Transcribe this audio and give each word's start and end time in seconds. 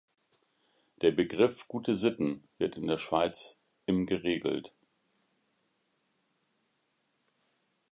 Der 1.01 1.11
Begriff 1.11 1.67
gute 1.67 1.95
Sitten 1.95 2.43
wird 2.57 2.75
in 2.75 2.87
der 2.87 2.97
Schweiz 2.97 3.55
im 3.85 4.07
geregelt. 4.07 4.73